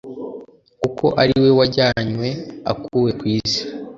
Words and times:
kuko 0.81 1.05
ari 1.21 1.33
we 1.43 1.49
wajyanywe 1.57 2.29
akuwe 2.71 3.09
ku 3.19 3.23
isi 3.37 3.61